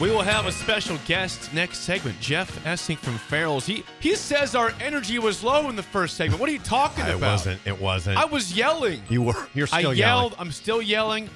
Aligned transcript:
We 0.00 0.10
will 0.12 0.22
have 0.22 0.46
a 0.46 0.52
special 0.52 0.96
guest 1.06 1.52
next 1.52 1.78
segment. 1.80 2.20
Jeff 2.20 2.62
Essing 2.64 2.96
from 2.98 3.14
Farrell's. 3.18 3.66
He 3.66 3.82
he 3.98 4.14
says 4.14 4.54
our 4.54 4.72
energy 4.80 5.18
was 5.18 5.42
low 5.42 5.68
in 5.68 5.74
the 5.74 5.82
first 5.82 6.16
segment. 6.16 6.40
What 6.40 6.48
are 6.48 6.52
you 6.52 6.60
talking 6.60 7.02
about? 7.04 7.14
It 7.16 7.20
wasn't. 7.20 7.60
It 7.66 7.80
wasn't. 7.80 8.16
I 8.16 8.24
was 8.24 8.56
yelling. 8.56 9.02
You 9.08 9.22
were. 9.22 9.48
You're 9.54 9.66
I 9.72 9.80
still 9.80 9.92
yelled. 9.94 10.32
yelling. 10.32 10.34
I'm 10.38 10.52
still 10.52 10.80
yelling. 10.80 11.28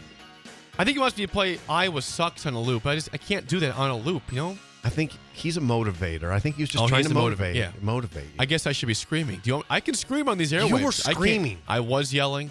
I 0.79 0.85
think 0.85 0.95
he 0.97 1.01
wants 1.01 1.17
me 1.19 1.27
to 1.27 1.33
play 1.33 1.59
Iowa 1.69 2.01
sucks 2.03 2.47
on 2.47 2.55
a 2.55 2.61
loop. 2.61 2.87
I 2.87 2.95
just 2.95 3.09
I 3.13 3.17
can't 3.17 3.49
do 3.49 3.59
that 3.61 3.77
on 3.77 3.91
a 3.91 3.97
loop. 3.97 4.23
You 4.31 4.37
know. 4.37 4.59
I 4.85 4.91
think 4.91 5.13
he's 5.33 5.57
a 5.57 5.61
motivator. 5.61 6.31
I 6.31 6.39
think 6.39 6.55
he 6.57 6.63
was 6.63 6.71
just 6.71 6.85
Oh, 6.85 6.89
trying 6.89 7.05
to 7.05 7.15
motivate. 7.15 7.57
yeah. 7.57 7.71
motivate. 7.81 8.25
you. 8.25 8.31
I 8.39 8.45
guess 8.47 8.67
I 8.69 8.73
should 8.73 8.87
be 8.87 8.95
screaming. 8.95 9.41
Do 9.43 9.49
you? 9.51 9.55
Want, 9.55 9.67
I 9.71 9.81
can 9.81 9.95
scream 9.95 10.29
on 10.29 10.39
these 10.39 10.53
You 10.53 10.61
airwaves. 10.61 10.71
were 10.71 10.77
I 10.77 10.81
can't- 10.83 11.17
screaming. 11.17 11.59
I, 11.69 11.81
was 11.81 12.13
yelling, 12.15 12.51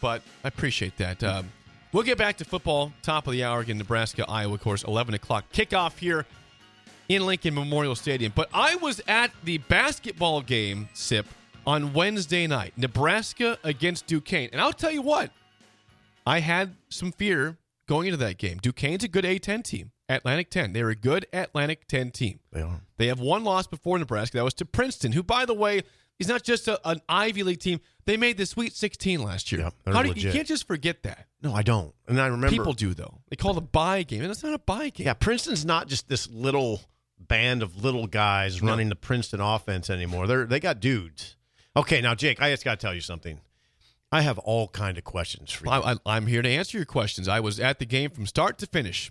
but 0.00 0.22
I 0.44 0.48
appreciate 0.48 0.96
that. 0.98 1.22
Um, 1.24 1.50
we'll 1.92 2.02
get 2.02 2.18
back 2.18 2.36
to 2.38 2.44
football. 2.44 2.92
Top 3.02 3.26
of 3.26 3.32
the 3.32 3.44
hour 3.44 3.60
again. 3.60 3.78
Nebraska, 3.78 4.24
Iowa, 4.28 4.54
of 4.54 4.60
course. 4.60 4.82
Eleven 4.84 5.14
o'clock 5.14 5.44
kickoff 5.52 5.98
here 5.98 6.26
in 7.08 7.26
Lincoln 7.26 7.54
Memorial 7.54 7.94
Stadium. 7.94 8.32
But 8.34 8.48
I 8.52 8.76
was 8.76 9.00
at 9.06 9.30
the 9.44 9.58
basketball 9.58 10.40
game, 10.40 10.88
Sip, 10.94 11.26
on 11.66 11.92
Wednesday 11.92 12.46
night. 12.46 12.72
Nebraska 12.76 13.58
against 13.64 14.06
Duquesne, 14.06 14.48
and 14.52 14.60
I'll 14.60 14.72
tell 14.72 14.90
you 14.90 15.02
what. 15.02 15.30
I 16.26 16.38
had 16.38 16.76
some 16.88 17.10
fear 17.12 17.56
going 17.88 18.06
into 18.06 18.16
that 18.18 18.38
game. 18.38 18.58
Duquesne's 18.58 19.04
a 19.04 19.08
good 19.08 19.24
A10 19.24 19.64
team. 19.64 19.90
Atlantic 20.08 20.50
10. 20.50 20.72
They're 20.72 20.90
a 20.90 20.94
good 20.94 21.26
Atlantic 21.32 21.88
10 21.88 22.10
team. 22.10 22.38
They 22.52 22.60
are. 22.60 22.80
They 22.98 23.06
have 23.08 23.18
one 23.18 23.44
loss 23.44 23.66
before 23.66 23.98
Nebraska. 23.98 24.36
That 24.36 24.44
was 24.44 24.54
to 24.54 24.64
Princeton, 24.64 25.12
who, 25.12 25.22
by 25.22 25.44
the 25.46 25.54
way, 25.54 25.82
is 26.22 26.28
not 26.28 26.42
just 26.42 26.66
a, 26.68 26.80
an 26.88 27.00
Ivy 27.08 27.42
League 27.42 27.60
team. 27.60 27.80
They 28.04 28.16
made 28.16 28.36
the 28.36 28.46
Sweet 28.46 28.72
16 28.74 29.22
last 29.22 29.52
year. 29.52 29.70
How 29.86 30.02
do 30.02 30.08
you, 30.08 30.14
you 30.14 30.32
can't 30.32 30.48
just 30.48 30.66
forget 30.66 31.02
that. 31.02 31.26
No, 31.42 31.54
I 31.54 31.62
don't. 31.62 31.94
And 32.08 32.20
I 32.20 32.26
remember 32.26 32.48
People 32.48 32.72
do 32.72 32.94
though. 32.94 33.18
They 33.28 33.36
call 33.36 33.52
it 33.52 33.58
a 33.58 33.60
buy 33.60 34.02
game, 34.02 34.22
and 34.22 34.30
it's 34.30 34.42
not 34.42 34.54
a 34.54 34.58
buy 34.58 34.88
game. 34.90 35.06
Yeah, 35.06 35.14
Princeton's 35.14 35.64
not 35.64 35.86
just 35.88 36.08
this 36.08 36.28
little 36.30 36.80
band 37.18 37.62
of 37.62 37.84
little 37.84 38.06
guys 38.06 38.60
No. 38.62 38.68
running 38.70 38.88
the 38.88 38.96
Princeton 38.96 39.40
offense 39.40 39.88
anymore. 39.90 40.26
They're 40.26 40.44
they 40.44 40.58
got 40.60 40.80
dudes. 40.80 41.36
Okay, 41.76 42.00
now 42.00 42.14
Jake, 42.14 42.40
I 42.42 42.50
just 42.50 42.64
got 42.64 42.78
to 42.80 42.84
tell 42.86 42.94
you 42.94 43.00
something. 43.00 43.40
I 44.10 44.20
have 44.22 44.38
all 44.40 44.68
kind 44.68 44.98
of 44.98 45.04
questions 45.04 45.50
for 45.52 45.64
you. 45.64 45.70
I, 45.70 45.92
I, 45.92 45.96
I'm 46.04 46.26
here 46.26 46.42
to 46.42 46.48
answer 46.48 46.76
your 46.76 46.84
questions. 46.84 47.28
I 47.28 47.40
was 47.40 47.58
at 47.58 47.78
the 47.78 47.86
game 47.86 48.10
from 48.10 48.26
start 48.26 48.58
to 48.58 48.66
finish. 48.66 49.10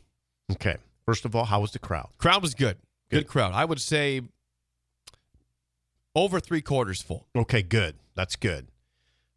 okay, 0.52 0.78
first 1.06 1.26
of 1.26 1.36
all, 1.36 1.46
how 1.46 1.62
was 1.62 1.72
the 1.72 1.80
crowd? 1.80 2.10
Crowd 2.20 2.42
was 2.44 2.54
good. 2.54 2.78
Good, 3.10 3.22
Good. 3.22 3.28
crowd. 3.28 3.54
I 3.54 3.66
would 3.66 3.82
say 3.82 4.22
over 6.16 6.40
three 6.40 6.62
quarters 6.62 7.02
full. 7.02 7.28
Okay, 7.36 7.62
good. 7.62 7.96
That's 8.16 8.36
good. 8.36 8.68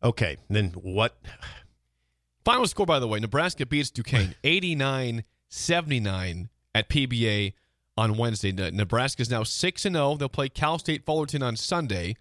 Okay, 0.03 0.37
then 0.49 0.71
what? 0.71 1.17
Final 2.45 2.67
score, 2.67 2.85
by 2.85 2.99
the 2.99 3.09
way, 3.09 3.21
Nebraska 3.21 3.65
beats 3.65 3.91
Duquesne 3.91 4.35
89 4.45 5.25
79 5.49 6.49
at 6.75 6.89
PBA 6.89 7.55
on 7.97 8.17
Wednesday. 8.17 8.53
Ne- 8.53 8.71
Nebraska's 8.73 9.31
now 9.31 9.45
6 9.45 9.83
0. 9.83 10.17
They'll 10.17 10.29
play 10.29 10.49
Cal 10.49 10.79
State 10.79 11.05
Fullerton 11.05 11.43
on 11.43 11.57
Sunday. 11.57 12.17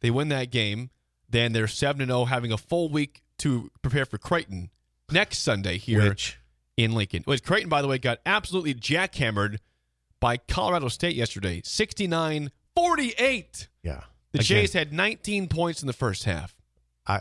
They 0.00 0.10
win 0.10 0.28
that 0.28 0.50
game. 0.50 0.90
Then 1.28 1.52
they're 1.52 1.68
7 1.68 2.04
0, 2.06 2.24
having 2.26 2.52
a 2.52 2.58
full 2.58 2.88
week 2.88 3.22
to 3.38 3.70
prepare 3.80 4.04
for 4.04 4.18
Creighton 4.18 4.70
next 5.10 5.38
Sunday 5.38 5.78
here 5.78 6.10
Which 6.10 6.38
in 6.76 6.92
Lincoln. 6.92 7.22
Which 7.24 7.42
Creighton, 7.42 7.68
by 7.68 7.82
the 7.82 7.88
way, 7.88 7.98
got 7.98 8.18
absolutely 8.26 8.74
jackhammered 8.74 9.58
by 10.20 10.36
Colorado 10.36 10.88
State 10.88 11.16
yesterday 11.16 11.62
69 11.64 12.50
48. 12.76 13.68
yeah, 13.82 14.02
The 14.32 14.38
Again, 14.38 14.44
Jays 14.44 14.72
had 14.72 14.92
19 14.92 15.48
points 15.48 15.82
in 15.82 15.86
the 15.86 15.92
first 15.92 16.24
half. 16.24 16.54
I 17.06 17.20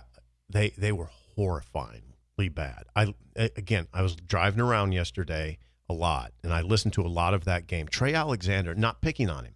they 0.49 0.69
they 0.77 0.91
were 0.91 1.09
horrifyingly 1.37 2.53
bad. 2.53 2.83
I 2.95 3.13
again, 3.35 3.87
I 3.93 4.01
was 4.01 4.15
driving 4.15 4.61
around 4.61 4.91
yesterday 4.93 5.57
a 5.89 5.93
lot, 5.93 6.31
and 6.43 6.53
I 6.53 6.61
listened 6.61 6.93
to 6.93 7.01
a 7.01 7.07
lot 7.07 7.33
of 7.33 7.45
that 7.45 7.67
game. 7.67 7.87
Trey 7.87 8.13
Alexander, 8.13 8.75
not 8.75 9.01
picking 9.01 9.29
on 9.29 9.45
him, 9.45 9.55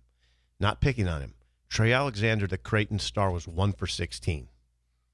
not 0.60 0.82
picking 0.82 1.08
on 1.08 1.22
him. 1.22 1.34
Trey 1.70 1.92
Alexander, 1.94 2.48
the 2.48 2.58
Creighton 2.58 3.00
star, 3.00 3.32
was 3.32 3.48
one 3.48 3.74
for 3.74 3.88
sixteen. 3.88 4.48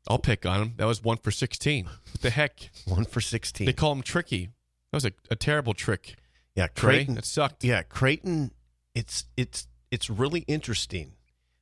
I'll 0.08 0.20
pick 0.20 0.46
on 0.46 0.62
him. 0.62 0.74
That 0.78 0.86
was 0.86 1.04
one 1.04 1.18
for 1.18 1.30
16. 1.30 1.86
What 1.86 2.22
the 2.22 2.32
heck? 2.32 2.72
One 2.88 3.06
for 3.06 3.22
sixteen. 3.22 3.68
They 3.68 3.74
call 3.74 3.92
him 3.92 4.02
tricky. 4.02 4.46
That 4.92 4.98
was 4.98 5.06
a, 5.06 5.12
a 5.30 5.36
terrible 5.36 5.76
trick. 5.76 6.16
yeah, 6.56 6.66
Trey, 6.74 6.96
Creighton. 7.06 7.18
it 7.20 7.26
sucked. 7.26 7.64
Yeah, 7.64 7.84
Creighton. 7.84 8.52
It's 8.96 9.26
it's 9.38 9.68
it's 9.92 10.10
really 10.10 10.42
interesting 10.42 11.14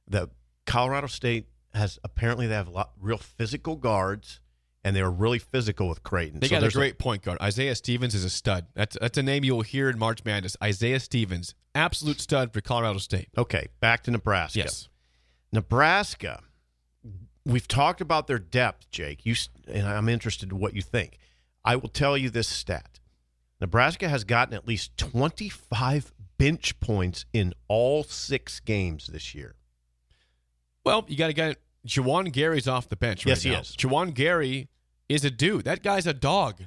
that 0.07 0.29
Colorado 0.65 1.07
State 1.07 1.47
has 1.73 1.99
apparently 2.03 2.47
they 2.47 2.55
have 2.55 2.67
a 2.67 2.71
lot 2.71 2.91
real 2.99 3.17
physical 3.17 3.75
guards, 3.75 4.39
and 4.83 4.95
they 4.95 5.03
were 5.03 5.11
really 5.11 5.39
physical 5.39 5.89
with 5.89 6.03
Creighton. 6.03 6.39
They 6.39 6.47
So 6.47 6.59
got 6.59 6.67
a 6.67 6.71
great 6.71 6.97
point 6.97 7.23
guard. 7.23 7.39
Isaiah 7.41 7.75
Stevens 7.75 8.15
is 8.15 8.23
a 8.23 8.29
stud. 8.29 8.67
That's 8.75 8.97
that's 8.99 9.17
a 9.17 9.23
name 9.23 9.43
you 9.43 9.55
will 9.55 9.61
hear 9.61 9.89
in 9.89 9.99
March 9.99 10.23
Madness. 10.23 10.55
Isaiah 10.63 10.99
Stevens, 10.99 11.55
absolute 11.75 12.21
stud 12.21 12.53
for 12.53 12.61
Colorado 12.61 12.99
State. 12.99 13.29
Okay, 13.37 13.67
back 13.79 14.03
to 14.03 14.11
Nebraska. 14.11 14.59
Yes. 14.59 14.87
Nebraska. 15.51 16.43
We've 17.45 17.67
talked 17.67 17.99
about 18.01 18.27
their 18.27 18.37
depth, 18.37 18.91
Jake. 18.91 19.25
You 19.25 19.35
and 19.67 19.87
I'm 19.87 20.09
interested 20.09 20.51
in 20.51 20.59
what 20.59 20.75
you 20.75 20.81
think. 20.81 21.17
I 21.65 21.75
will 21.75 21.89
tell 21.89 22.17
you 22.17 22.29
this 22.29 22.47
stat: 22.47 22.99
Nebraska 23.59 24.07
has 24.07 24.23
gotten 24.23 24.53
at 24.53 24.67
least 24.67 24.97
25 24.97 26.13
bench 26.39 26.79
points 26.79 27.25
in 27.33 27.53
all 27.67 28.03
six 28.03 28.59
games 28.59 29.07
this 29.07 29.35
year. 29.35 29.53
Well, 30.83 31.05
you 31.07 31.15
got 31.17 31.27
to 31.27 31.33
get 31.33 31.57
Juwan 31.87 32.31
Gary's 32.31 32.67
off 32.67 32.89
the 32.89 32.95
bench. 32.95 33.25
Right 33.25 33.29
Yes, 33.31 33.43
he 33.43 33.51
now. 33.51 33.59
is. 33.59 33.75
Juwan 33.77 34.13
Gary 34.15 34.69
is 35.07 35.23
a 35.23 35.29
dude. 35.29 35.65
That 35.65 35.83
guy's 35.83 36.07
a 36.07 36.13
dog. 36.13 36.63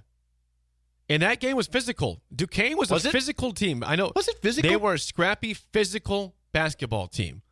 And 1.08 1.22
that 1.22 1.40
game 1.40 1.56
was 1.56 1.66
physical. 1.66 2.22
Duquesne 2.34 2.76
was, 2.76 2.90
Was 2.90 3.04
a 3.04 3.08
it? 3.08 3.12
physical 3.12 3.52
team. 3.52 3.82
I 3.84 3.96
know. 3.96 4.12
Was 4.14 4.28
it 4.28 4.38
physical? 4.40 4.70
They 4.70 4.76
were 4.76 4.94
a 4.94 4.98
scrappy, 4.98 5.54
physical 5.54 6.34
basketball 6.52 7.08
team. 7.08 7.42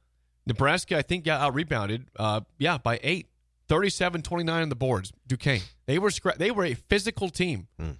Nebraska, 0.47 0.97
I 0.97 1.03
think, 1.03 1.25
got 1.25 1.41
out 1.41 1.55
rebounded. 1.55 2.07
Uh, 2.17 2.43
yeah, 2.59 2.79
by 2.79 3.01
eight. 3.03 3.27
37-29 3.69 4.49
on 4.51 4.69
the 4.69 4.75
boards. 4.77 5.13
Duquesne. 5.27 5.61
They 5.87 5.99
were 5.99 6.11
scra- 6.11 6.37
They 6.37 6.51
were 6.51 6.65
a 6.65 6.75
physical 6.75 7.29
team 7.29 7.69
in 7.79 7.97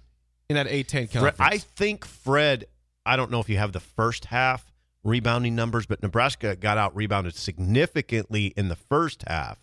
that 0.49 0.67
A10 0.67 1.09
Fred, 1.09 1.11
conference. 1.11 1.37
I 1.39 1.57
think 1.59 2.05
Fred. 2.05 2.65
I 3.05 3.15
don't 3.15 3.31
know 3.31 3.39
if 3.39 3.49
you 3.49 3.57
have 3.57 3.71
the 3.71 3.79
first 3.79 4.25
half 4.25 4.71
rebounding 5.03 5.55
numbers, 5.55 5.85
but 5.85 6.01
Nebraska 6.03 6.55
got 6.55 6.77
out 6.77 6.95
rebounded 6.95 7.35
significantly 7.35 8.53
in 8.55 8.67
the 8.67 8.75
first 8.75 9.23
half, 9.27 9.59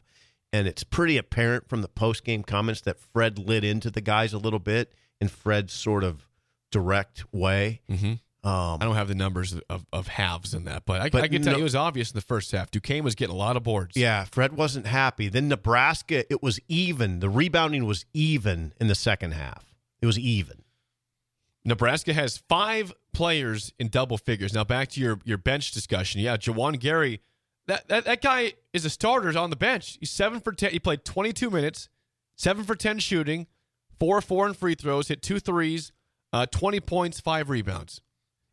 and 0.52 0.66
it's 0.66 0.84
pretty 0.84 1.16
apparent 1.16 1.68
from 1.68 1.82
the 1.82 1.88
post 1.88 2.24
game 2.24 2.42
comments 2.42 2.80
that 2.82 2.98
Fred 2.98 3.38
lit 3.38 3.64
into 3.64 3.90
the 3.90 4.00
guys 4.00 4.32
a 4.32 4.38
little 4.38 4.58
bit 4.58 4.92
in 5.20 5.28
Fred's 5.28 5.72
sort 5.72 6.04
of 6.04 6.28
direct 6.70 7.24
way. 7.32 7.80
mm-hmm. 7.88 8.14
Um, 8.44 8.78
I 8.80 8.84
don't 8.84 8.94
have 8.94 9.08
the 9.08 9.16
numbers 9.16 9.56
of, 9.68 9.84
of 9.92 10.06
halves 10.06 10.54
in 10.54 10.64
that, 10.64 10.84
but 10.86 11.00
I, 11.00 11.10
But 11.10 11.24
I 11.24 11.28
can 11.28 11.42
tell 11.42 11.52
no- 11.52 11.58
you 11.58 11.62
it 11.62 11.64
was 11.64 11.74
obvious 11.74 12.12
in 12.12 12.14
the 12.14 12.22
first 12.22 12.52
half. 12.52 12.70
Duquesne 12.70 13.02
was 13.02 13.16
getting 13.16 13.34
a 13.34 13.38
lot 13.38 13.56
of 13.56 13.64
boards. 13.64 13.96
yeah, 13.96 14.24
Fred 14.24 14.52
wasn't 14.52 14.86
happy. 14.86 15.28
Then 15.28 15.48
Nebraska, 15.48 16.24
it 16.32 16.40
was 16.40 16.60
even. 16.68 17.18
The 17.18 17.28
rebounding 17.28 17.84
was 17.84 18.06
even 18.14 18.74
in 18.80 18.86
the 18.86 18.94
second 18.94 19.32
half. 19.32 19.74
It 20.00 20.06
was 20.06 20.20
even. 20.20 20.62
Nebraska 21.68 22.12
has 22.12 22.38
five 22.48 22.92
players 23.12 23.72
in 23.78 23.88
double 23.88 24.18
figures. 24.18 24.52
Now 24.54 24.64
back 24.64 24.88
to 24.90 25.00
your 25.00 25.20
your 25.24 25.38
bench 25.38 25.72
discussion. 25.72 26.20
Yeah, 26.20 26.36
Juwan 26.36 26.78
Gary, 26.80 27.20
that, 27.66 27.88
that 27.88 28.04
that 28.04 28.22
guy 28.22 28.54
is 28.72 28.84
a 28.84 28.90
starter 28.90 29.36
on 29.38 29.50
the 29.50 29.56
bench. 29.56 29.96
He's 30.00 30.10
seven 30.10 30.40
for 30.40 30.52
ten. 30.52 30.70
He 30.70 30.78
played 30.78 31.04
22 31.04 31.50
minutes, 31.50 31.88
seven 32.36 32.64
for 32.64 32.74
10 32.74 32.98
shooting, 32.98 33.46
four 33.98 34.20
four 34.20 34.46
in 34.46 34.54
free 34.54 34.74
throws, 34.74 35.08
hit 35.08 35.22
two 35.22 35.38
threes, 35.40 35.92
uh, 36.32 36.46
20 36.46 36.80
points, 36.80 37.20
five 37.20 37.50
rebounds. 37.50 38.00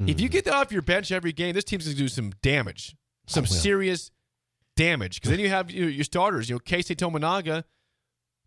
If 0.07 0.19
you 0.19 0.27
get 0.27 0.43
that 0.43 0.53
off 0.53 0.73
your 0.73 0.81
bench 0.81 1.09
every 1.09 1.31
game, 1.31 1.53
this 1.55 1.63
team's 1.63 1.85
going 1.85 1.95
to 1.95 2.01
do 2.03 2.09
some 2.09 2.33
damage, 2.41 2.97
some 3.27 3.43
Oh, 3.43 3.47
serious 3.47 4.11
damage. 4.75 5.15
Because 5.21 5.31
then 5.31 5.39
you 5.39 5.47
have 5.47 5.71
your, 5.71 5.87
your 5.87 6.03
starters. 6.03 6.49
You 6.49 6.55
know, 6.55 6.59
Keisei 6.59 6.97
Tominaga, 6.97 7.63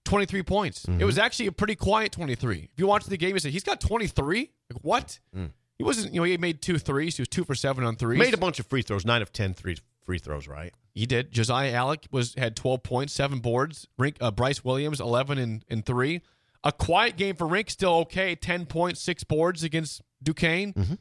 23 0.08 0.42
points. 0.42 0.84
It 0.86 1.04
was 1.04 1.16
mm-hmm. 1.16 1.24
actually 1.24 1.46
a 1.48 1.52
pretty 1.52 1.76
quiet 1.76 2.12
23. 2.12 2.70
If 2.72 2.78
you 2.78 2.86
watch 2.86 3.04
the 3.04 3.16
game, 3.16 3.34
you 3.34 3.38
say 3.38 3.50
he's 3.50 3.62
got 3.62 3.80
23. 3.80 4.50
Like 4.72 4.82
what? 4.82 5.18
Mm. 5.36 5.50
He 5.76 5.84
wasn't. 5.84 6.14
You 6.14 6.20
know, 6.20 6.24
he 6.24 6.36
made 6.38 6.62
two 6.62 6.78
threes. 6.78 7.16
He 7.16 7.22
was 7.22 7.28
two 7.28 7.44
for 7.44 7.54
seven 7.54 7.84
on 7.84 7.96
threes. 7.96 8.18
Made 8.18 8.34
a 8.34 8.38
bunch 8.38 8.58
of 8.58 8.66
free 8.66 8.82
throws, 8.82 9.04
nine 9.04 9.22
of 9.22 9.32
10 9.32 9.54
three 9.54 9.76
free 10.04 10.18
throws, 10.18 10.48
right? 10.48 10.72
He 10.94 11.06
did. 11.06 11.30
Josiah 11.30 11.72
Allick 11.72 12.10
was 12.10 12.34
had 12.34 12.56
12 12.56 12.82
points, 12.82 13.12
seven 13.12 13.38
boards. 13.38 13.86
Rienk, 14.00 14.16
uh, 14.20 14.30
Brice 14.30 14.64
Williams 14.64 15.00
11 15.00 15.38
and, 15.38 15.64
and 15.68 15.84
three. 15.84 16.22
A 16.64 16.72
quiet 16.72 17.16
game 17.16 17.36
for 17.36 17.46
Rienk, 17.46 17.70
still 17.70 17.94
okay. 17.98 18.34
10 18.34 18.66
points, 18.66 19.00
six 19.00 19.22
boards 19.22 19.62
against 19.62 20.02
Duquesne. 20.22 20.72
Mm-hmm. 20.72 20.94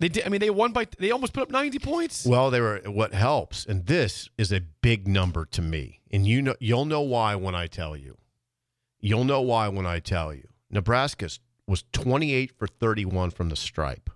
They 0.00 0.08
did. 0.08 0.26
I 0.26 0.28
mean, 0.30 0.40
they 0.40 0.50
won 0.50 0.72
by. 0.72 0.88
They 0.98 1.12
almost 1.12 1.32
put 1.32 1.44
up 1.44 1.50
90 1.52 1.78
points. 1.78 2.26
Well, 2.26 2.50
they 2.50 2.60
were 2.60 2.80
what 2.86 3.14
helps, 3.14 3.64
and 3.64 3.86
this 3.86 4.28
is 4.36 4.52
a 4.52 4.60
big 4.60 5.06
number 5.06 5.44
to 5.46 5.62
me. 5.62 6.00
And 6.10 6.26
you 6.26 6.42
know 6.42 6.56
you'll 6.58 6.86
know 6.86 7.02
why 7.02 7.36
when 7.36 7.54
I 7.54 7.68
tell 7.68 7.96
you. 7.96 8.18
You'll 9.02 9.24
know 9.24 9.42
why 9.42 9.68
when 9.68 9.84
I 9.84 9.98
tell 9.98 10.32
you. 10.32 10.48
Nebraska 10.70 11.28
was 11.66 11.84
28 11.92 12.52
for 12.56 12.66
31 12.66 13.30
from 13.32 13.48
the 13.50 13.56
stripe. 13.56 14.08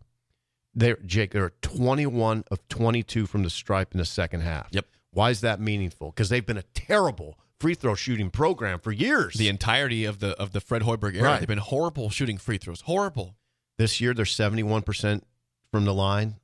They 0.74 0.94
Jake, 1.04 1.32
they're 1.32 1.52
21 1.62 2.44
of 2.50 2.66
22 2.68 3.26
from 3.26 3.42
the 3.42 3.50
stripe 3.50 3.92
in 3.92 3.98
the 3.98 4.04
second 4.04 4.40
half. 4.40 4.68
Yep. 4.70 4.86
Why 5.10 5.30
is 5.30 5.40
that 5.40 5.60
meaningful? 5.60 6.10
Because 6.10 6.28
they've 6.28 6.44
been 6.44 6.58
a 6.58 6.62
terrible 6.74 7.38
free 7.58 7.74
throw 7.74 7.94
shooting 7.94 8.30
program 8.30 8.78
for 8.78 8.92
years. 8.92 9.34
The 9.34 9.48
entirety 9.48 10.04
of 10.04 10.20
the 10.20 10.38
of 10.40 10.52
the 10.52 10.60
Fred 10.60 10.82
Hoiberg 10.82 11.14
era, 11.14 11.24
Right. 11.24 11.38
they've 11.40 11.48
been 11.48 11.58
horrible 11.58 12.10
shooting 12.10 12.36
free 12.38 12.58
throws. 12.58 12.82
Horrible. 12.82 13.36
This 13.78 14.00
year 14.00 14.14
they're 14.14 14.24
71% 14.24 15.22
from 15.70 15.84
the 15.84 15.94
line. 15.94 16.36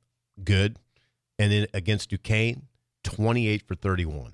Good. 0.43 0.77
And 1.39 1.51
then 1.51 1.67
against 1.73 2.09
Duquesne, 2.09 2.63
28 3.03 3.63
for 3.67 3.75
31. 3.75 4.33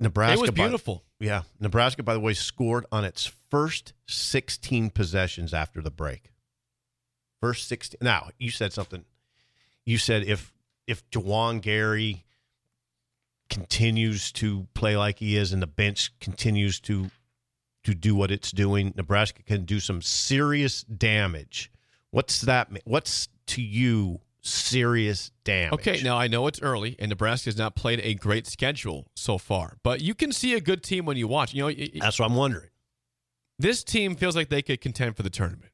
Nebraska 0.00 0.38
it 0.38 0.40
was 0.40 0.50
by- 0.50 0.64
beautiful. 0.64 1.04
yeah, 1.20 1.42
Nebraska, 1.60 2.02
by 2.02 2.14
the 2.14 2.20
way, 2.20 2.34
scored 2.34 2.86
on 2.92 3.04
its 3.04 3.30
first 3.50 3.92
16 4.06 4.90
possessions 4.90 5.54
after 5.54 5.80
the 5.80 5.90
break. 5.90 6.32
First 7.40 7.68
16. 7.68 7.98
Now, 8.00 8.30
you 8.38 8.50
said 8.50 8.72
something. 8.72 9.04
You 9.84 9.98
said 9.98 10.24
if 10.24 10.52
if 10.86 11.08
Juwan 11.10 11.60
Gary 11.60 12.24
continues 13.50 14.32
to 14.32 14.66
play 14.74 14.96
like 14.96 15.18
he 15.18 15.36
is 15.36 15.52
and 15.52 15.60
the 15.60 15.66
bench 15.66 16.12
continues 16.20 16.80
to 16.80 17.10
to 17.84 17.94
do 17.94 18.14
what 18.14 18.30
it's 18.30 18.52
doing, 18.52 18.94
Nebraska 18.96 19.42
can 19.42 19.64
do 19.64 19.80
some 19.80 20.00
serious 20.00 20.82
damage. 20.84 21.70
What's 22.10 22.42
that? 22.42 22.70
mean? 22.70 22.82
What's 22.84 23.28
to 23.48 23.62
you 23.62 24.20
serious 24.42 25.30
damage? 25.44 25.72
Okay, 25.74 26.02
now 26.02 26.18
I 26.18 26.28
know 26.28 26.46
it's 26.46 26.60
early, 26.60 26.96
and 26.98 27.08
Nebraska 27.08 27.48
has 27.48 27.56
not 27.56 27.74
played 27.74 28.00
a 28.02 28.14
great 28.14 28.46
schedule 28.46 29.06
so 29.14 29.38
far, 29.38 29.78
but 29.82 30.00
you 30.00 30.14
can 30.14 30.32
see 30.32 30.54
a 30.54 30.60
good 30.60 30.82
team 30.82 31.04
when 31.06 31.16
you 31.16 31.26
watch. 31.28 31.54
You 31.54 31.62
know, 31.62 31.66
y- 31.68 31.90
that's 31.94 32.18
what 32.18 32.26
I'm 32.30 32.36
wondering. 32.36 32.68
this 33.58 33.84
team 33.84 34.16
feels 34.16 34.34
like 34.36 34.48
they 34.48 34.62
could 34.62 34.80
contend 34.80 35.16
for 35.16 35.22
the 35.22 35.30
tournament, 35.30 35.70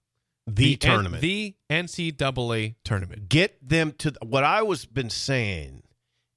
The, 0.47 0.73
N- 0.75 0.79
tournament. 0.79 1.23
the 1.23 1.55
NCAA 1.71 2.75
tournament. 2.85 3.29
get 3.29 3.67
them 3.67 3.93
to 3.99 4.13
what 4.23 4.45
I 4.45 4.63
was 4.63 4.85
been 4.87 5.11
saying 5.11 5.83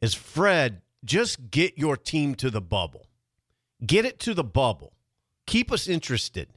is 0.02 0.14
Fred, 0.14 0.82
just 1.04 1.52
get 1.52 1.78
your 1.78 1.98
team 1.98 2.36
to 2.36 2.50
the 2.50 2.62
bubble. 2.62 3.08
Get 3.86 4.06
it 4.06 4.20
to 4.22 4.34
the 4.34 4.44
bubble. 4.44 4.94
Keep 5.48 5.72
us 5.72 5.88
interested. 5.88 6.48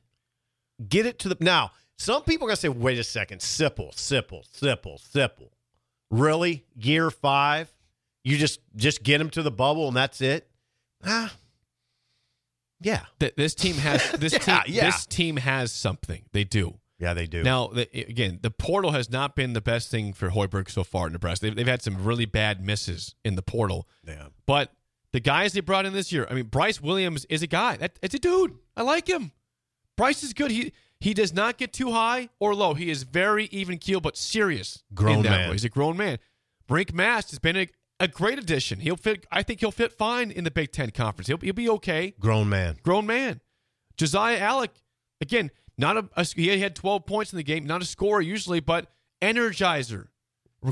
Get 0.88 1.06
it 1.06 1.18
to 1.20 1.28
the 1.28 1.36
now. 1.40 1.72
Some 1.96 2.22
people 2.22 2.46
are 2.46 2.50
gonna 2.50 2.56
say, 2.56 2.68
wait 2.68 2.98
a 2.98 3.04
second, 3.04 3.38
Sipple, 3.40 3.94
Sipple, 3.94 4.42
Sipple, 4.52 4.98
Sipple. 5.00 5.48
Really? 6.14 6.64
Year 6.76 7.10
five? 7.10 7.72
You 8.24 8.36
just 8.38 8.60
just 8.76 9.02
get 9.02 9.18
them 9.18 9.30
to 9.30 9.42
the 9.42 9.50
bubble 9.50 9.88
and 9.88 9.96
that's 9.96 10.20
it? 10.20 10.48
Ah. 11.04 11.34
Yeah. 12.80 13.02
Th- 13.20 13.34
This 13.36 13.54
team 13.54 13.76
has 13.76 14.10
this 14.18 14.32
Yeah, 14.32 14.38
team. 14.62 14.74
yeah. 14.74 14.84
This 14.86 15.06
team 15.06 15.36
has 15.36 15.72
something. 15.72 16.24
They 16.32 16.44
do. 16.44 16.78
Yeah, 16.98 17.12
they 17.12 17.26
do. 17.26 17.42
Now, 17.42 17.66
the, 17.68 17.88
again, 18.08 18.38
the 18.42 18.50
portal 18.50 18.92
has 18.92 19.10
not 19.10 19.34
been 19.34 19.52
the 19.52 19.60
best 19.60 19.90
thing 19.90 20.12
for 20.12 20.30
Hoiberg 20.30 20.70
so 20.70 20.84
far 20.84 21.06
in 21.08 21.12
Nebraska. 21.12 21.46
They've, 21.46 21.56
they've 21.56 21.66
had 21.66 21.82
some 21.82 22.04
really 22.04 22.24
bad 22.24 22.64
misses 22.64 23.14
in 23.24 23.34
the 23.34 23.42
portal. 23.42 23.88
yeah. 24.06 24.28
But 24.46 24.72
the 25.12 25.20
guys 25.20 25.52
they 25.52 25.60
brought 25.60 25.86
in 25.86 25.92
this 25.92 26.12
year, 26.12 26.26
I 26.30 26.34
mean, 26.34 26.46
Brice 26.46 26.80
Williams 26.80 27.24
is 27.26 27.42
a 27.42 27.46
guy. 27.46 27.76
That, 27.76 27.98
it's 28.02 28.14
a 28.14 28.18
dude. 28.18 28.54
I 28.76 28.82
like 28.82 29.08
him. 29.08 29.32
Brice 29.96 30.22
is 30.22 30.32
good. 30.32 30.50
He 30.50 30.72
he 31.04 31.12
does 31.12 31.34
not 31.34 31.58
get 31.58 31.74
too 31.74 31.92
high 31.92 32.30
or 32.40 32.54
low. 32.54 32.72
He 32.72 32.88
is 32.88 33.02
very 33.02 33.44
even 33.52 33.76
keel, 33.76 34.00
but 34.00 34.16
serious. 34.16 34.82
Grown 34.94 35.16
in 35.16 35.22
that 35.24 35.30
man. 35.30 35.48
way. 35.50 35.54
He's 35.54 35.64
a 35.64 35.68
grown 35.68 35.98
man. 35.98 36.18
Rienk 36.66 36.94
Mast 36.94 37.28
has 37.30 37.38
been 37.38 37.58
a, 37.58 37.68
a 38.00 38.08
great 38.08 38.38
addition. 38.38 38.80
He'll 38.80 38.96
fit. 38.96 39.26
I 39.30 39.42
think 39.42 39.60
he'll 39.60 39.70
fit 39.70 39.92
fine 39.92 40.30
in 40.30 40.44
the 40.44 40.50
Big 40.50 40.72
Ten 40.72 40.90
conference. 40.92 41.26
He'll, 41.26 41.36
he'll 41.36 41.52
be 41.52 41.68
okay. 41.68 42.14
Grown 42.18 42.48
man. 42.48 42.78
Grown 42.82 43.04
man. 43.04 43.42
Josiah 43.98 44.40
Allick, 44.40 44.70
again, 45.20 45.50
not 45.76 45.98
a, 45.98 46.08
a 46.16 46.24
he 46.24 46.58
had 46.58 46.74
12 46.74 47.04
points 47.04 47.34
in 47.34 47.36
the 47.36 47.42
game, 47.42 47.66
not 47.66 47.82
a 47.82 47.84
scorer 47.84 48.22
usually, 48.22 48.60
but 48.60 48.90
energizer. 49.20 50.06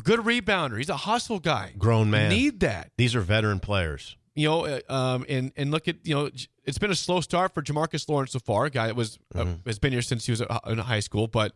Good 0.03 0.21
rebounder. 0.21 0.79
He's 0.79 0.89
a 0.89 0.97
hustle 0.97 1.41
guy. 1.41 1.75
Grown 1.77 2.11
man. 2.11 2.31
Need 2.31 2.61
that 2.61 2.93
These 2.97 3.15
are 3.15 3.21
veteran 3.21 3.61
players. 3.61 4.17
You 4.35 4.49
know, 4.49 4.65
uh, 4.67 4.81
um, 4.89 5.27
and 5.29 5.53
and 5.57 5.71
look 5.71 5.89
at 5.89 5.97
you 6.05 6.15
know, 6.15 6.31
it's 6.65 6.79
been 6.79 6.91
a 6.91 6.95
slow 6.95 7.21
start 7.21 7.53
for 7.53 7.63
Jamarques 7.63 8.09
Lawrence 8.09 8.33
so 8.33 8.39
far. 8.39 8.65
A 8.67 8.71
guy 8.71 8.87
that 8.87 8.97
was 8.97 9.19
uh, 9.35 9.45
has 9.67 9.79
been 9.79 9.93
here 9.93 10.01
since 10.03 10.25
he 10.27 10.33
was 10.33 10.41
uh, 10.41 10.59
in 10.67 10.79
high 10.79 11.01
school, 11.01 11.27
but 11.27 11.53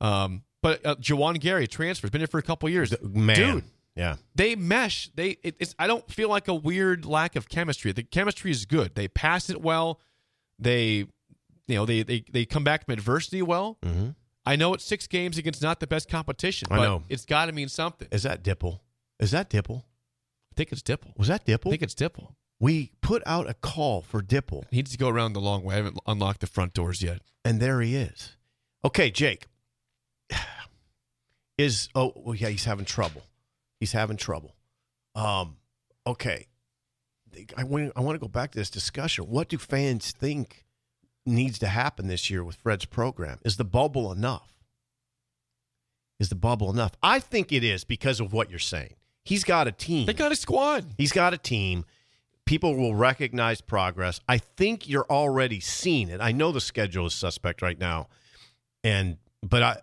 um, 0.00 0.42
but 0.62 0.84
uh, 0.84 0.94
Juwan 0.96 1.40
Gary 1.40 1.66
transfer 1.66 2.06
has 2.06 2.10
been 2.10 2.20
here 2.20 2.26
for 2.28 2.38
a 2.38 2.42
couple 2.42 2.68
years. 2.68 2.94
Man. 3.02 3.36
Dude, 3.36 3.64
Yeah. 3.96 4.16
they 4.34 4.56
mesh. 4.56 5.08
They 5.14 5.38
it, 5.42 5.56
it's. 5.58 5.74
I 5.78 5.86
don't 5.86 6.06
feel 6.10 6.28
like 6.28 6.48
a 6.48 6.54
weird 6.54 7.06
lack 7.06 7.34
of 7.34 7.48
chemistry. 7.48 7.92
The 7.92 8.02
chemistry 8.02 8.50
is 8.50 8.66
good. 8.66 8.94
They 8.94 9.08
pass 9.08 9.48
it 9.48 9.62
well. 9.62 9.98
They, 10.58 11.06
you 11.66 11.74
know, 11.76 11.86
they 11.86 12.02
they 12.02 12.24
they 12.30 12.44
come 12.44 12.62
back 12.64 12.84
from 12.84 12.92
adversity 12.92 13.40
well. 13.40 13.78
Mhm. 13.82 14.14
I 14.44 14.56
know 14.56 14.74
it's 14.74 14.84
six 14.84 15.06
games 15.06 15.38
against 15.38 15.62
not 15.62 15.78
the 15.80 15.86
best 15.86 16.08
competition, 16.10 16.68
I 16.70 16.76
but 16.76 16.82
know. 16.84 17.02
it's 17.08 17.24
got 17.24 17.46
to 17.46 17.52
mean 17.52 17.68
something. 17.68 18.08
Is 18.10 18.22
that 18.24 18.42
Dipple? 18.42 18.80
Is 19.20 19.30
that 19.32 19.50
Dipple? 19.50 19.84
I 20.58 20.66
think 20.66 20.72
it's 20.72 20.82
Dipple. 20.82 21.16
Was 21.16 21.28
that 21.28 21.46
Dipple? 21.46 21.68
I 21.68 21.70
think 21.70 21.82
it's 21.82 21.94
Dipple. 21.94 22.34
we 22.58 22.90
put 23.00 23.22
out 23.26 23.48
a 23.48 23.54
call 23.54 24.02
for 24.02 24.20
Dipple, 24.20 24.64
He 24.72 24.78
needs 24.78 24.90
to 24.90 24.98
go 24.98 25.08
around 25.08 25.34
the 25.34 25.40
long 25.40 25.62
way. 25.62 25.74
I 25.74 25.76
haven't 25.76 26.00
unlocked 26.04 26.40
the 26.40 26.48
front 26.48 26.74
doors 26.74 27.00
yet. 27.00 27.20
and 27.44 27.60
there 27.60 27.80
he 27.80 27.94
is. 27.94 28.34
Okay, 28.84 29.08
Jake. 29.08 29.46
is 31.58 31.88
oh 31.94 32.12
well, 32.16 32.34
yeah, 32.34 32.48
he's 32.48 32.64
having 32.64 32.86
trouble. 32.86 33.22
He's 33.78 33.92
having 33.92 34.16
trouble. 34.16 34.56
Um, 35.14 35.58
okay. 36.04 36.48
I 37.56 37.62
want 37.62 37.92
I 37.94 38.00
want 38.00 38.16
to 38.16 38.20
go 38.20 38.26
back 38.26 38.50
to 38.50 38.58
this 38.58 38.70
discussion. 38.70 39.26
What 39.26 39.48
do 39.48 39.58
fans 39.58 40.10
think 40.10 40.64
needs 41.24 41.60
to 41.60 41.68
happen 41.68 42.08
this 42.08 42.30
year 42.30 42.42
with 42.42 42.56
Fred's 42.56 42.84
program? 42.84 43.38
Is 43.44 43.58
the 43.58 43.64
bubble 43.64 44.10
enough? 44.10 44.54
Is 46.18 46.30
the 46.30 46.34
bubble 46.34 46.68
enough? 46.68 46.94
I 47.00 47.20
think 47.20 47.52
it 47.52 47.62
is 47.62 47.84
because 47.84 48.18
of 48.18 48.32
what 48.32 48.50
you're 48.50 48.58
saying. 48.58 48.94
He's 49.28 49.44
got 49.44 49.68
a 49.68 49.72
team. 49.72 50.06
They 50.06 50.14
got 50.14 50.32
a 50.32 50.36
squad. 50.36 50.86
He's 50.96 51.12
got 51.12 51.34
a 51.34 51.38
team. 51.38 51.84
People 52.46 52.74
will 52.74 52.94
recognize 52.94 53.60
progress. 53.60 54.20
I 54.26 54.38
think 54.38 54.88
you're 54.88 55.06
already 55.10 55.60
seeing 55.60 56.08
it. 56.08 56.22
I 56.22 56.32
know 56.32 56.50
the 56.50 56.62
schedule 56.62 57.04
is 57.04 57.12
suspect 57.12 57.60
right 57.60 57.78
now, 57.78 58.08
and 58.82 59.18
but 59.42 59.62
I 59.62 59.76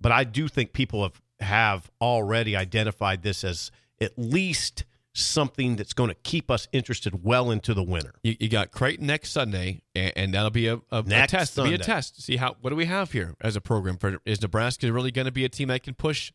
but 0.00 0.12
I 0.12 0.22
do 0.22 0.46
think 0.46 0.72
people 0.72 1.02
have 1.02 1.20
have 1.40 1.90
already 2.00 2.54
identified 2.54 3.22
this 3.22 3.42
as 3.42 3.72
at 4.00 4.12
least 4.16 4.84
something 5.12 5.74
that's 5.74 5.92
going 5.92 6.08
to 6.08 6.16
keep 6.22 6.48
us 6.48 6.68
interested 6.72 7.24
well 7.24 7.50
into 7.50 7.74
the 7.74 7.82
winter. 7.82 8.14
You, 8.22 8.36
you 8.38 8.48
got 8.48 8.70
Creighton 8.70 9.06
next 9.06 9.30
Sunday, 9.30 9.82
and, 9.94 10.12
and 10.14 10.34
that'll 10.34 10.50
be 10.50 10.68
a, 10.68 10.76
a, 10.92 10.98
a 10.98 11.26
test. 11.26 11.58
It'll 11.58 11.68
be 11.68 11.74
a 11.74 11.78
test. 11.78 12.22
See 12.22 12.36
how 12.36 12.56
what 12.60 12.70
do 12.70 12.76
we 12.76 12.84
have 12.84 13.10
here 13.10 13.34
as 13.40 13.56
a 13.56 13.60
program 13.60 13.96
for 13.96 14.20
is 14.24 14.40
Nebraska 14.40 14.92
really 14.92 15.10
going 15.10 15.26
to 15.26 15.32
be 15.32 15.44
a 15.44 15.48
team 15.48 15.66
that 15.66 15.82
can 15.82 15.94
push 15.94 16.32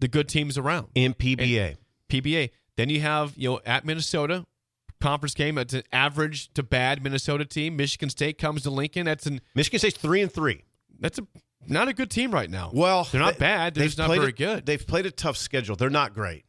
the 0.00 0.08
good 0.08 0.28
teams 0.28 0.58
around 0.58 0.88
in 0.94 1.14
PBA. 1.14 1.76
PBA. 2.20 2.50
Then 2.76 2.88
you 2.88 3.00
have 3.00 3.32
you 3.36 3.50
know 3.50 3.60
at 3.64 3.84
Minnesota 3.84 4.44
conference 5.00 5.34
game. 5.34 5.58
It's 5.58 5.74
an 5.74 5.82
average 5.92 6.52
to 6.54 6.62
bad 6.62 7.02
Minnesota 7.02 7.44
team. 7.44 7.76
Michigan 7.76 8.10
State 8.10 8.38
comes 8.38 8.62
to 8.62 8.70
Lincoln. 8.70 9.06
That's 9.06 9.26
an 9.26 9.40
Michigan 9.54 9.78
State's 9.78 9.96
three 9.98 10.22
and 10.22 10.32
three. 10.32 10.64
that's 11.00 11.18
a 11.18 11.26
not 11.68 11.86
a 11.88 11.92
good 11.92 12.10
team 12.10 12.32
right 12.32 12.50
now. 12.50 12.70
Well, 12.74 13.06
they're 13.10 13.20
not 13.20 13.34
they- 13.34 13.38
bad. 13.40 13.74
They're 13.74 13.86
just 13.86 13.98
not 13.98 14.10
very 14.10 14.28
a- 14.28 14.32
good. 14.32 14.66
They've 14.66 14.84
played 14.84 15.06
a 15.06 15.10
tough 15.12 15.36
schedule. 15.36 15.76
They're 15.76 15.90
not 15.90 16.12
great. 16.14 16.44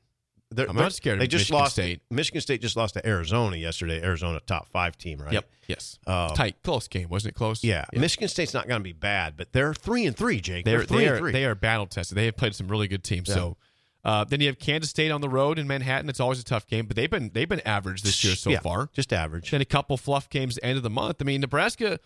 They're, 0.49 0.67
I'm 0.69 0.75
they're- 0.75 0.85
not 0.85 0.93
scared 0.93 1.19
They 1.19 1.27
just 1.27 1.43
Michigan 1.43 1.59
lost. 1.59 1.73
State. 1.73 2.01
Michigan 2.09 2.41
State 2.41 2.61
just 2.61 2.75
lost 2.75 2.93
to 2.95 3.07
Arizona 3.07 3.55
yesterday. 3.55 4.01
Arizona 4.03 4.39
top 4.45 4.69
five 4.69 4.97
team, 4.97 5.19
right? 5.19 5.33
Yep. 5.33 5.49
Yes. 5.67 5.99
Um, 6.07 6.29
Tight, 6.29 6.55
close 6.63 6.87
game, 6.87 7.09
wasn't 7.09 7.33
it? 7.33 7.35
Close. 7.35 7.63
Yeah. 7.63 7.85
Michigan 7.93 8.27
State's 8.27 8.53
not 8.55 8.67
going 8.67 8.79
to 8.79 8.83
be 8.83 8.91
bad, 8.93 9.35
but 9.37 9.51
they're 9.53 9.73
three 9.73 10.05
and 10.07 10.15
three. 10.17 10.41
Jake, 10.41 10.65
they're, 10.65 10.79
They're, 10.79 10.85
three 10.87 10.97
they 11.05 11.07
and 11.07 11.17
three. 11.17 11.31
they 11.31 11.45
are 11.45 11.55
battle 11.55 11.85
tested. 11.85 12.17
They 12.17 12.25
have 12.25 12.37
played 12.37 12.53
some 12.55 12.67
really 12.67 12.87
good 12.87 13.03
teams. 13.03 13.29
Yeah. 13.29 13.35
So 13.35 13.57
uh, 14.05 14.23
then 14.25 14.41
you 14.41 14.47
have 14.47 14.59
Kansas 14.59 14.89
State 14.89 15.11
on 15.11 15.21
the 15.21 15.29
road 15.29 15.57
in 15.57 15.67
Manhattan. 15.67 16.09
It's 16.09 16.19
always 16.19 16.39
a 16.39 16.43
tough 16.43 16.67
game, 16.67 16.85
but 16.87 16.95
they've 16.95 17.09
been 17.09 17.31
they've 17.33 17.47
been 17.49 17.61
average 17.65 18.01
this 18.01 18.23
year 18.23 18.35
so 18.35 18.49
Yeah, 18.49 18.59
far. 18.59 18.89
just 18.93 19.13
average. 19.13 19.51
Then 19.51 19.61
a 19.61 19.65
couple 19.65 19.95
fluff 19.97 20.29
games 20.29 20.57
at 20.57 20.63
the 20.63 20.67
end 20.69 20.77
of 20.77 20.83
the 20.83 20.89
month. 20.89 21.17
I 21.21 21.23
mean, 21.23 21.41
Nebraska. 21.41 21.99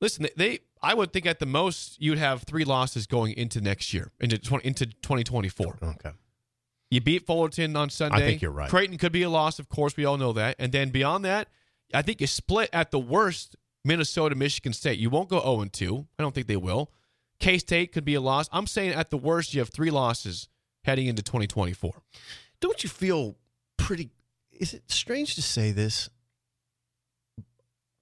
Listen, 0.00 0.26
they, 0.36 0.58
I 0.82 0.92
would 0.92 1.10
think 1.12 1.24
at 1.24 1.38
the 1.38 1.46
most 1.46 2.00
you'd 2.00 2.18
have 2.18 2.42
three 2.42 2.64
losses 2.64 3.06
going 3.06 3.32
into 3.32 3.62
next 3.62 3.94
year 3.94 4.12
into 4.20 4.36
20, 4.36 4.66
into 4.66 4.84
2024. 4.86 5.78
Okay. 5.82 6.10
You 6.90 7.00
beat 7.00 7.26
Fullerton 7.26 7.74
on 7.76 7.88
Sunday. 7.88 8.18
I 8.18 8.20
think 8.20 8.42
you're 8.42 8.50
right. 8.50 8.68
Creighton 8.68 8.98
could 8.98 9.12
be 9.12 9.22
a 9.22 9.30
loss, 9.30 9.58
of 9.58 9.70
course. 9.70 9.96
We 9.96 10.04
all 10.04 10.18
know 10.18 10.34
that. 10.34 10.56
And 10.58 10.70
then 10.70 10.90
beyond 10.90 11.24
that, 11.24 11.48
I 11.94 12.02
think 12.02 12.20
you 12.20 12.26
split 12.26 12.68
at 12.74 12.90
the 12.90 12.98
worst 12.98 13.56
Minnesota, 13.86 14.34
Michigan 14.34 14.74
State. 14.74 14.98
You 14.98 15.08
won't 15.08 15.30
go 15.30 15.40
0 15.40 15.62
and 15.62 15.72
2. 15.72 16.06
I 16.18 16.22
don't 16.22 16.34
think 16.34 16.46
they 16.46 16.56
will. 16.58 16.90
K 17.40 17.56
State 17.58 17.92
could 17.92 18.04
be 18.04 18.14
a 18.14 18.20
loss. 18.20 18.48
I'm 18.52 18.66
saying 18.66 18.92
at 18.92 19.08
the 19.10 19.16
worst, 19.18 19.54
you 19.54 19.60
have 19.60 19.70
three 19.70 19.90
losses 19.90 20.48
heading 20.86 21.08
into 21.08 21.22
2024. 21.22 21.92
Don't 22.60 22.82
you 22.82 22.88
feel 22.88 23.36
pretty? 23.76 24.10
Is 24.52 24.72
it 24.72 24.90
strange 24.90 25.34
to 25.34 25.42
say 25.42 25.72
this? 25.72 26.08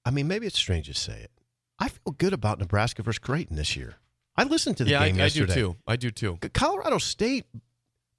I 0.05 0.11
mean, 0.11 0.27
maybe 0.27 0.45
it's 0.47 0.57
strange 0.57 0.87
to 0.87 0.93
say 0.93 1.19
it. 1.19 1.31
I 1.79 1.89
feel 1.89 2.13
good 2.17 2.31
about 2.31 2.59
Nebraska 2.59 3.03
versus 3.03 3.19
Creighton 3.19 3.57
this 3.57 3.75
year. 3.75 3.95
I 4.37 4.43
listened 4.43 4.77
to 4.77 4.83
the 4.83 4.91
yeah, 4.91 5.01
I, 5.01 5.09
game 5.09 5.21
I 5.21 5.29
do 5.29 5.45
too. 5.45 5.75
I 5.87 5.95
do 5.95 6.11
too. 6.11 6.37
Colorado 6.53 6.99
State 6.99 7.45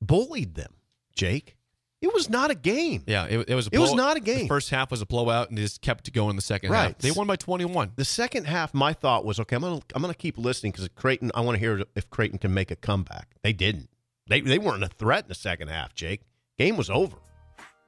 bullied 0.03 0.55
them, 0.55 0.75
Jake. 1.15 1.57
It 2.03 2.13
was 2.13 2.29
not 2.29 2.51
a 2.51 2.55
game. 2.55 3.05
Yeah, 3.07 3.25
it, 3.25 3.49
it 3.49 3.55
was. 3.55 3.69
A 3.69 3.71
It 3.73 3.79
was 3.79 3.95
not 3.95 4.17
a 4.17 4.21
The 4.21 4.27
game. 4.27 4.49
first 4.49 4.69
half 4.71 4.91
was 4.91 5.01
a 5.01 5.07
blowout, 5.07 5.49
and 5.49 5.57
they 5.57 5.63
just 5.63 5.81
kept 5.81 6.13
going 6.13 6.31
in 6.31 6.37
the 6.37 6.43
second 6.43 6.73
half. 6.73 6.99
They 6.99 7.11
won 7.11 7.27
by 7.27 7.37
21. 7.37 7.93
The 7.97 8.05
second 8.05 8.45
half, 8.45 8.75
my 8.75 8.93
thought 8.93 9.25
was, 9.25 9.41
okay, 9.41 9.57
I'm 9.57 9.63
gonna 9.63 9.81
I'm 9.95 10.03
gonna 10.03 10.15
keep 10.15 10.37
listening 10.37 10.73
because 10.73 10.89
Creighton. 10.95 11.31
I 11.35 11.41
want 11.41 11.57
to 11.57 11.59
hear 11.61 11.83
if 11.95 12.11
Creighton 12.11 12.39
can 12.39 12.53
make 12.53 12.71
a 12.71 12.77
comeback. 12.77 13.37
They 13.43 13.53
didn't. 13.55 13.89
They 14.29 14.41
they 14.41 14.59
weren't 14.59 14.83
a 14.85 14.89
threat 14.89 15.25
in 15.25 15.29
the 15.29 15.35
second 15.35 15.69
half. 15.69 15.95
Jake, 15.95 16.23
game 16.59 16.77
was 16.77 16.91
over. 16.91 17.17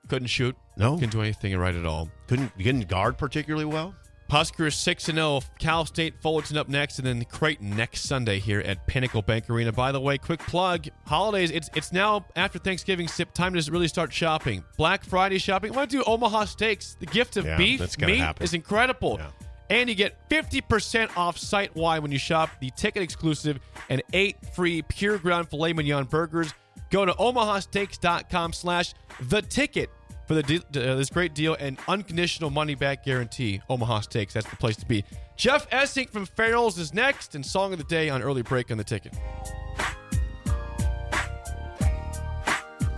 Couldn't 0.08 0.28
shoot. 0.28 0.56
No. 0.76 0.94
Couldn't 0.94 1.10
do 1.10 1.20
anything 1.20 1.56
right 1.58 1.74
at 1.74 1.84
all. 1.84 2.08
Couldn't 2.28 2.52
couldn't 2.56 2.88
guard 2.88 3.18
particularly 3.18 3.64
well. 3.66 3.94
Huskers 4.30 4.74
6 4.76 5.04
0. 5.06 5.40
Cal 5.58 5.86
State 5.86 6.14
Fullerton 6.20 6.58
up 6.58 6.68
next, 6.68 6.98
and 6.98 7.06
then 7.06 7.24
Creighton 7.24 7.74
next 7.74 8.02
Sunday 8.02 8.38
here 8.38 8.60
at 8.60 8.86
Pinnacle 8.86 9.22
Bank 9.22 9.48
Arena. 9.48 9.72
By 9.72 9.90
the 9.90 10.00
way, 10.00 10.18
quick 10.18 10.40
plug 10.40 10.86
holidays, 11.06 11.50
it's 11.50 11.70
it's 11.74 11.92
now 11.92 12.26
after 12.36 12.58
Thanksgiving, 12.58 13.08
sip 13.08 13.32
time 13.32 13.54
to 13.54 13.70
really 13.72 13.88
start 13.88 14.12
shopping. 14.12 14.62
Black 14.76 15.02
Friday 15.02 15.38
shopping. 15.38 15.72
I 15.72 15.76
want 15.76 15.90
to 15.90 15.96
do 15.98 16.04
Omaha 16.06 16.44
Steaks. 16.44 16.94
The 17.00 17.06
gift 17.06 17.38
of 17.38 17.46
Yeah, 17.46 17.56
beef, 17.56 17.98
meat 18.00 18.18
happen. 18.18 18.44
is 18.44 18.52
incredible. 18.52 19.16
Yeah. 19.18 19.30
And 19.70 19.88
you 19.88 19.94
get 19.94 20.28
50% 20.30 21.16
off 21.16 21.36
site 21.36 21.74
wide 21.76 22.00
when 22.00 22.10
you 22.10 22.18
shop 22.18 22.50
the 22.60 22.70
ticket 22.70 23.02
exclusive 23.02 23.58
and 23.88 24.02
eight 24.12 24.36
free 24.54 24.82
pure 24.82 25.18
ground 25.18 25.50
filet 25.50 25.72
mignon 25.72 26.04
burgers. 26.04 26.54
Go 26.90 27.04
to 27.04 27.12
omahasteaks.com 27.12 28.52
slash 28.54 28.94
the 29.20 29.42
ticket 29.42 29.90
for 30.26 30.34
the 30.34 30.42
de- 30.42 30.56
uh, 30.58 30.94
this 30.94 31.10
great 31.10 31.34
deal 31.34 31.56
and 31.58 31.78
unconditional 31.88 32.50
money 32.50 32.74
back 32.74 33.04
guarantee. 33.04 33.60
Omaha 33.68 34.00
Steaks, 34.00 34.34
that's 34.34 34.48
the 34.48 34.56
place 34.56 34.76
to 34.76 34.86
be. 34.86 35.04
Jeff 35.36 35.68
Essink 35.70 36.10
from 36.10 36.26
Farrell's 36.26 36.78
is 36.78 36.92
next 36.92 37.34
and 37.34 37.44
song 37.44 37.72
of 37.72 37.78
the 37.78 37.84
day 37.84 38.10
on 38.10 38.22
early 38.22 38.42
break 38.42 38.70
on 38.70 38.76
the 38.78 38.84
ticket. 38.84 39.14